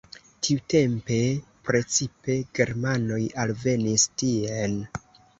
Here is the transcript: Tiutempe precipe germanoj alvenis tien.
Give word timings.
Tiutempe 0.45 1.17
precipe 1.67 2.37
germanoj 2.59 3.19
alvenis 3.43 4.07
tien. 4.23 4.73